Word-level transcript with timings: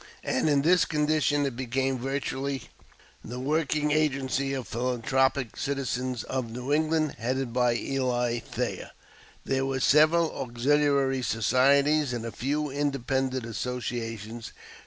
"]and 0.23 0.49
in 0.49 0.63
this 0.63 0.83
condition 0.83 1.45
it 1.45 1.55
became 1.55 1.99
virtually 1.99 2.63
the 3.23 3.39
working 3.39 3.91
agency 3.91 4.51
of 4.51 4.67
philanthropic 4.67 5.55
citizens 5.55 6.23
of 6.23 6.49
New 6.49 6.73
England, 6.73 7.11
headed 7.19 7.53
by 7.53 7.75
Eli 7.75 8.39
Thayer. 8.39 8.89
There 9.45 9.63
were 9.67 9.79
several 9.79 10.31
auxiliary 10.41 11.21
societies 11.21 12.13
and 12.13 12.25
a 12.25 12.31
few 12.31 12.71
independent 12.71 13.45
associations. 13.45 14.53